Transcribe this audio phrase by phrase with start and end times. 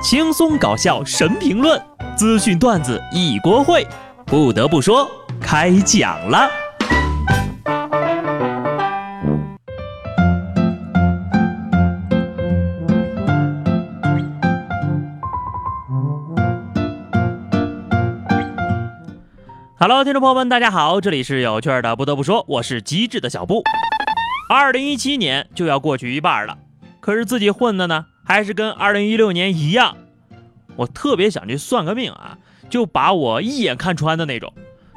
[0.00, 1.80] 轻松搞笑神评论，
[2.16, 3.84] 资讯段子一锅烩。
[4.24, 5.10] 不得不说，
[5.40, 6.48] 开讲了。
[19.80, 21.96] Hello，听众朋友们，大家好，这里是有趣的。
[21.96, 23.64] 不得不说，我是机智的小布。
[24.48, 26.56] 二零一七年就要过去一半了，
[27.00, 29.96] 可是自己混的呢，还是跟二零一六年一样。
[30.76, 32.36] 我特别想去算个命啊，
[32.68, 34.52] 就把我一眼看穿的那种，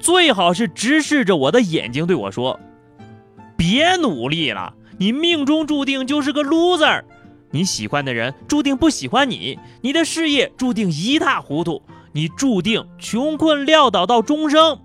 [0.00, 2.58] 最好是直视着我的眼睛对我说
[3.56, 7.04] ：“别努力了，你命中注定就是个 loser，
[7.52, 11.80] 你喜欢的人注定不喜欢你，你的事业注定一塌糊涂。”
[12.14, 14.78] 你注定穷困潦倒到终生。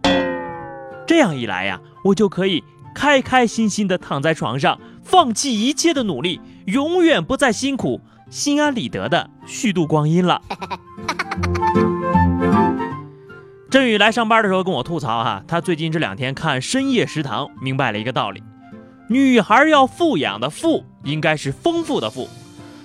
[1.05, 2.63] 这样一来呀，我就可以
[2.95, 7.99] 开开心心的躺在床上，放弃一切的努力，永远不再辛苦，
[8.29, 10.41] 心安理得的虚度光阴了。
[13.69, 18.41] 振宇来上班的时候跟我吐槽哈，他最近这两天看《深夜食堂》，明白了一个道理：
[19.09, 22.29] 女孩要富养的富，应该是丰富的富，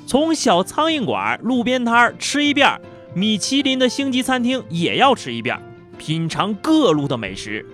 [0.07, 2.81] 从小苍蝇馆、路边摊吃一遍。
[3.15, 5.61] 米其林的星级餐厅也要吃一遍，
[5.99, 7.65] 品尝各路的美食，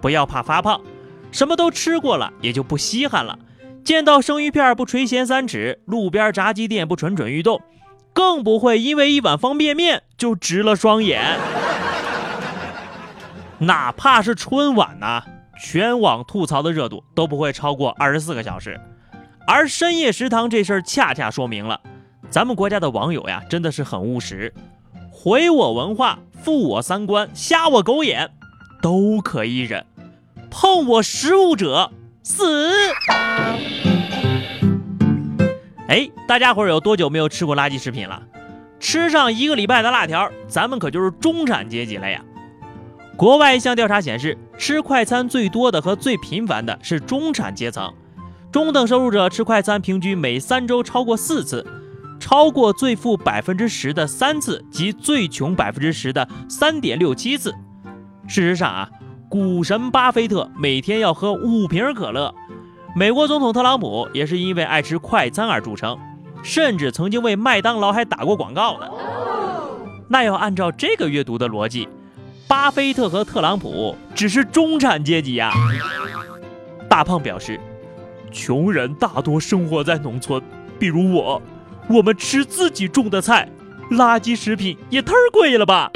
[0.00, 0.80] 不要怕发胖，
[1.32, 3.38] 什么都吃过了也就不稀罕了。
[3.84, 7.60] 见到生鱼片不垂涎三尺，路边炸鸡店不蠢蠢欲动，
[8.14, 11.38] 更不会因为一碗方便面就直了双眼。
[13.60, 15.22] 哪怕是春晚呢，
[15.60, 18.80] 全网吐槽的热度都不会超过二十四个小时，
[19.46, 21.78] 而深夜食堂这事儿恰恰说明了，
[22.30, 24.52] 咱们国家的网友呀，真的是很务实。
[25.10, 28.30] 毁我文化，负我三观，瞎我狗眼，
[28.80, 29.84] 都可以忍。
[30.50, 31.90] 碰我食物者
[32.24, 32.42] 死。
[35.86, 38.22] 哎，大家伙儿有多久没有吃过垃圾食品了？
[38.80, 42.20] 吃上一个礼拜的辣条，咱们可就是中产阶级了呀。
[43.16, 47.92] 国外一项调查显示，吃快餐最多的和最频繁的是中产阶层，
[48.50, 51.64] 中等收入者吃快餐平均每三周超过四次。
[52.20, 57.54] 超过最富百分之十的三次及最穷百分之十的三点六七次。
[58.26, 58.88] 事实上啊，
[59.34, 62.32] 股神巴菲特每天要喝五瓶可乐，
[62.94, 65.98] 美国总统特朗普也是因为爱吃快餐而著称，
[66.44, 68.86] 甚至曾经为麦当劳还打过广告呢。
[70.06, 71.88] 那要按照这个阅读的逻辑，
[72.46, 75.50] 巴菲特和特朗普只是中产阶级呀。
[76.88, 77.58] 大胖表示，
[78.30, 80.40] 穷人大多生活在农村，
[80.78, 81.42] 比如我。
[81.88, 83.48] 我们吃自己种的菜，
[83.90, 85.90] 垃圾食品也忒贵了吧？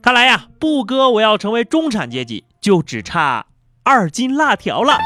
[0.00, 3.46] 看来呀，布哥我要成为中产阶级，就只差
[3.82, 4.96] 二斤辣条了。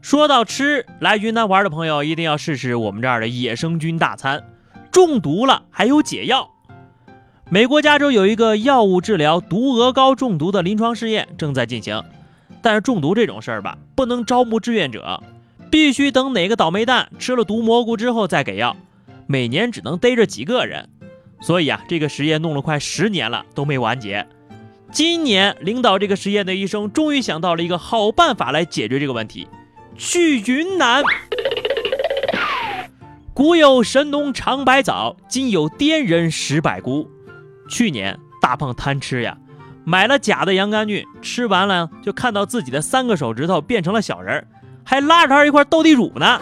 [0.00, 4.42] 说到吃，来云南玩的朋友一定要试试我们这儿的野生菌大餐，
[4.90, 6.48] 中毒了还有解药。
[7.50, 12.02] 美国加州有一个药物治疗毒鹅膏中毒的临床试验正在进行，
[12.62, 15.22] 但是中毒这种事儿吧，不能招募志愿者。
[15.70, 18.74] 必须等哪个倒霉蛋吃了毒蘑菇之后再给药，
[19.26, 20.88] 每年只能逮着几个人，
[21.40, 24.26] 所以啊，这个实验弄了快十年了都没完结。
[24.90, 29.46] 今年领导这个实验的医生终于想到了一个好办法来解决这个问题：
[29.96, 31.02] 去云南。
[33.34, 37.08] 古有神农尝百草，今有滇人食百菇。
[37.70, 39.36] 去年大胖贪吃呀，
[39.84, 44.48] 买了假的洋甘菌，吃完了就看到自己的三个手指头变成了小人儿。
[44.84, 46.40] 还拉着他一块斗地主呢。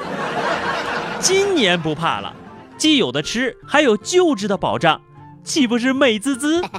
[1.19, 2.33] 今年不怕了，
[2.77, 5.01] 既有的吃，还有救治的保障，
[5.43, 6.63] 岂不是美滋滋？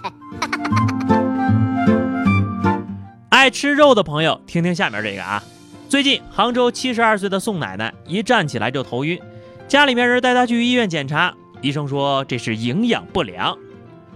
[3.29, 5.43] 爱吃肉的朋友，听听下面这个啊。
[5.89, 9.19] 最近杭州七十二岁的宋奶奶一站起来就头晕，
[9.67, 13.57] 家里面人带她去医院检查，医生说这是营养不良。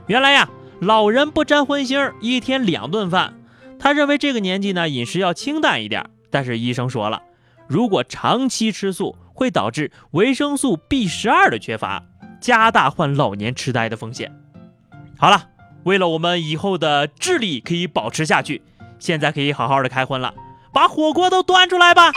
[0.08, 0.50] 原来呀，
[0.82, 3.34] 老人不沾荤腥，一天两顿饭。
[3.80, 7.22] 他认为这个年纪呢，饮食要清淡一点，但是医生说了。
[7.72, 12.04] 如果长期吃素，会导致维生素 B 十二的缺乏，
[12.42, 14.30] 加大患老年痴呆的风险。
[15.18, 15.48] 好了，
[15.84, 18.62] 为了我们以后的智力可以保持下去，
[19.00, 20.34] 现在可以好好的开荤了，
[20.74, 22.12] 把火锅都端出来吧。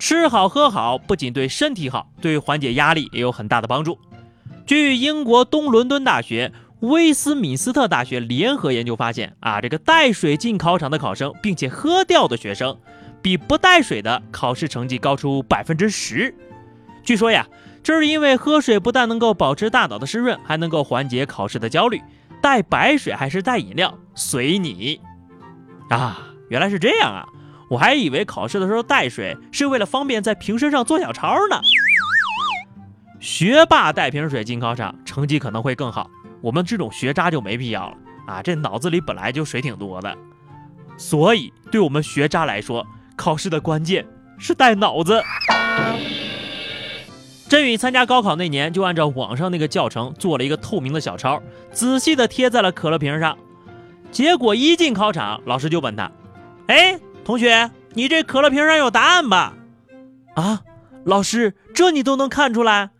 [0.00, 3.96] 吃好喝好，不仅对身体好，对缓解压力也有很大的帮助。
[4.66, 6.52] 据英国东伦敦大学。
[6.80, 12.78] 威斯敏斯特大学联合研究发现，啊，这个带水进考场的考生，并且喝掉的学生，
[13.20, 16.32] 比不带水的考试成绩高出百分之十。
[17.02, 17.46] 据说呀，
[17.82, 22.00] 这是因为喝水不但能够保持大脑的湿润，还能够缓解考试的焦虑。
[22.40, 25.00] 带白水还是带饮料，随你。
[25.90, 27.26] 啊，原来是这样啊！
[27.68, 31.60] 我还以为考试的时候带水是为了方便在瓶身上做小抄呢。
[33.18, 36.08] 学霸带瓶水进考场，成绩可能会更好。
[36.40, 37.96] 我们这种学渣就没必要了
[38.26, 38.42] 啊！
[38.42, 40.16] 这脑子里本来就水挺多的，
[40.96, 42.86] 所以对我们学渣来说，
[43.16, 44.06] 考试的关键
[44.38, 45.22] 是带脑子。
[47.48, 51.42] 振宇参加高考那年，就按照网上那个教程做了一个透明的小抄，
[51.72, 53.38] 仔细的贴在了可乐瓶上。
[54.10, 56.12] 结果一进考场，老师就问他
[56.68, 59.54] ：“哎，同学，你这可乐瓶上有答案吧？”
[60.36, 60.62] 啊，
[61.04, 62.90] 老师，这你都能看出来？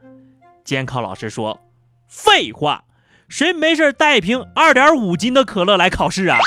[0.64, 1.61] 监考老师说
[2.08, 2.85] ：“废话，
[3.29, 6.39] 谁没事带一瓶二点五斤的可乐来考试啊？”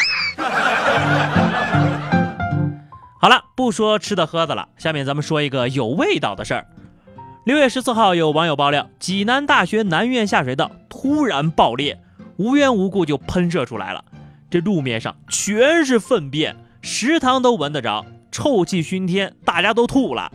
[3.22, 6.66] 好了，不说吃的喝的了，下面咱们说一个有味道的事儿。
[7.46, 12.00] 六月十四号，有网友爆料，济南大学南院下水道突然爆裂，
[12.38, 14.04] 无缘无故就喷射出来了，
[14.50, 20.32] 这路面上全是粪便，食堂都闻得着，臭气熏天，大家都吐了。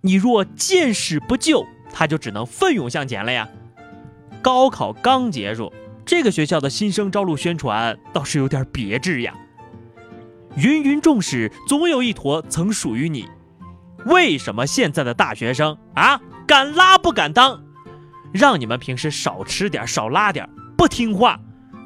[0.00, 1.64] 你若见死不救。
[1.90, 3.48] 他就只能奋勇向前了呀！
[4.42, 5.72] 高考刚结束，
[6.04, 9.34] 这个学校的新生招录宣传倒是有点别致呀。
[10.56, 13.28] 芸芸众矢，总有一坨曾属于你。
[14.06, 17.62] 为什么现在的大学生啊，敢拉不敢当？
[18.32, 21.38] 让你们平时少吃点，少拉点，不听话，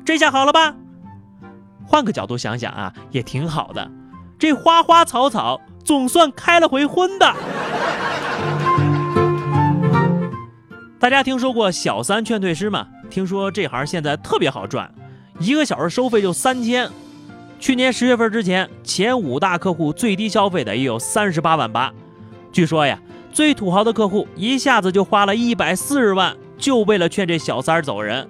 [0.05, 0.75] 这下好了吧？
[1.85, 3.91] 换个角度想想啊，也挺好的。
[4.39, 7.35] 这花花草草总算开了回荤的。
[11.03, 12.87] 大家听说过小三劝退师吗？
[13.11, 14.89] 听说这行现在特别好赚，
[15.41, 16.89] 一个小时收费就三千。
[17.59, 21.93] 去年十月份之前，前五大客户最低消费的也有三十八万八。
[22.53, 23.01] 据说呀，
[23.33, 28.29] 最土豪的客户一下子就花了一百四十万，就为了劝这小三儿走人。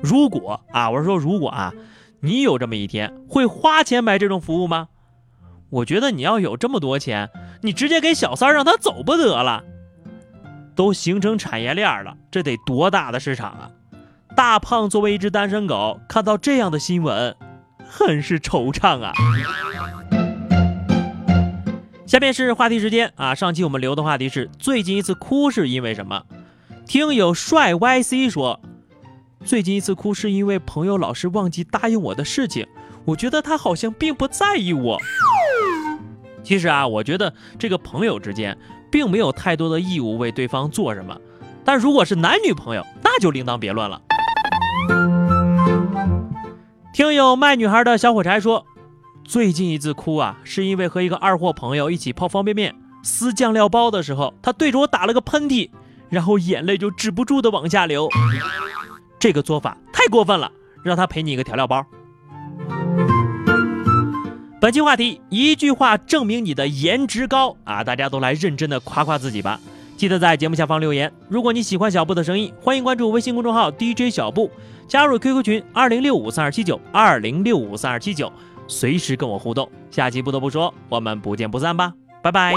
[0.00, 1.70] 如果啊，我是说如果啊，
[2.20, 4.88] 你有这么一天，会花钱买这种服务吗？
[5.68, 7.28] 我觉得你要有这么多钱，
[7.60, 9.62] 你直接给小三儿让他走不得了。
[10.74, 13.70] 都形成产业链了，这得多大的市场啊！
[14.36, 17.36] 大胖作为一只单身狗，看到这样的新闻，
[17.84, 19.12] 很是惆怅啊。
[22.06, 26.24] 下面是话题时间啊，上期我们留的话题是最近一次哭是因为什么？
[26.86, 28.60] 听友帅 YC 说，
[29.44, 32.66] 最近一次哭是因为朋友老是忘记答应我的事情，
[33.04, 34.98] 我觉得他好像并不在意我。
[36.42, 38.56] 其实啊，我觉得这个朋友之间。
[38.90, 41.16] 并没有太多的义务为对方做什么，
[41.64, 44.00] 但如果是男女朋友，那就另当别论了。
[46.92, 48.66] 听友卖女孩的小火柴说，
[49.24, 55.70] 最近一次哭啊，是因为和一个二货朋友一起泡方便面撕酱料包的时候，他对着我打了个喷嚏，
[56.08, 58.08] 然后眼泪就止不住的往下流。
[59.18, 60.50] 这个做法太过分了，
[60.82, 61.86] 让他赔你一个调料包。
[64.60, 67.82] 本期话题，一句话证明你的颜值高啊！
[67.82, 69.58] 大家都来认真的夸夸自己吧。
[69.96, 71.10] 记得在节目下方留言。
[71.30, 74.50] 如果你喜欢小布的声音，欢迎关注微信公众号 DJ 小布，
[74.86, 78.30] 加入 QQ 群二零六五三二七九二零六五三二七九，
[78.68, 79.66] 随时跟我互动。
[79.90, 82.52] 下期不得不说，我们不见不散吧，拜拜。